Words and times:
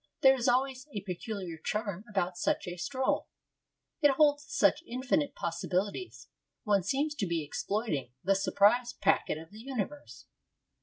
There 0.21 0.33
is 0.33 0.47
always 0.47 0.87
a 0.95 1.01
peculiar 1.01 1.59
charm 1.63 2.05
about 2.09 2.35
such 2.35 2.65
a 2.65 2.75
stroll. 2.75 3.27
It 4.01 4.09
holds 4.09 4.47
such 4.47 4.81
infinite 4.87 5.35
possibilities. 5.35 6.27
One 6.63 6.81
seems 6.81 7.13
to 7.13 7.27
be 7.27 7.43
exploiting 7.43 8.11
the 8.23 8.33
surprise 8.33 8.93
packet 8.93 9.37
of 9.37 9.51
the 9.51 9.59
universe. 9.61 10.25